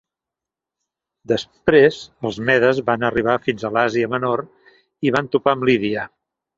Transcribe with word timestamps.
Després 1.31 1.99
els 2.31 2.41
medes 2.49 2.81
van 2.89 3.07
arribar 3.13 3.39
fins 3.47 3.69
a 3.71 3.75
l'Àsia 3.79 4.13
Menor 4.17 4.47
i 5.11 5.17
van 5.21 5.35
topar 5.39 5.59
amb 5.59 5.73
Lídia. 5.73 6.13